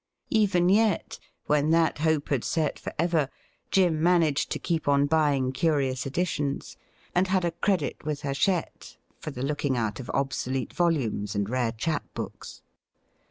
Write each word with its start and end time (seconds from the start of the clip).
Even 0.31 0.67
yet, 0.69 1.19
when 1.45 1.69
that 1.69 1.99
hope 1.99 2.29
had 2.29 2.43
set 2.43 2.79
for 2.79 2.91
ever, 2.97 3.29
Jim 3.69 4.01
managed 4.01 4.49
to 4.49 4.57
keep 4.57 4.87
on 4.87 5.05
buying 5.05 5.51
curious 5.51 6.07
editions, 6.07 6.75
and 7.13 7.27
had 7.27 7.45
a 7.45 7.51
credit 7.51 8.03
with 8.03 8.21
Hachette 8.23 8.97
for 9.19 9.29
the 9.29 9.43
looking 9.43 9.77
out 9.77 9.99
of 9.99 10.09
obsolete 10.09 10.73
volumes 10.73 11.35
and 11.35 11.47
rare 11.47 11.71
chap 11.71 12.03
books. 12.15 12.63